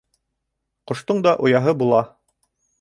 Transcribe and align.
Ҡоштоң 0.93 1.23
да 1.29 1.37
ояһы 1.51 1.79
була. 1.85 2.03